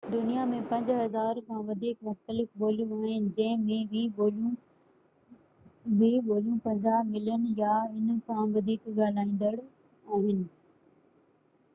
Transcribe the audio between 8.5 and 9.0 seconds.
وڌيڪ